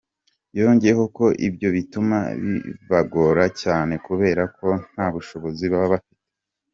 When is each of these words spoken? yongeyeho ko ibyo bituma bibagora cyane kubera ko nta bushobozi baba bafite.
yongeyeho 0.59 1.03
ko 1.17 1.25
ibyo 1.47 1.67
bituma 1.75 2.17
bibagora 2.43 3.43
cyane 3.61 3.93
kubera 4.05 4.43
ko 4.57 4.69
nta 4.91 5.05
bushobozi 5.13 5.65
baba 5.73 5.87
bafite. 5.93 6.17